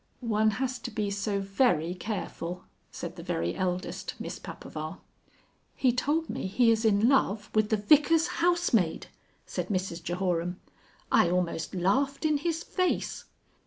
[0.33, 4.97] "One has to be so very careful," said the very eldest Miss Papaver.
[5.75, 9.05] "He told me he is in love with the Vicar's housemaid!"
[9.45, 10.59] said Mrs Jehoram.
[11.11, 13.25] "I almost laughed in his face."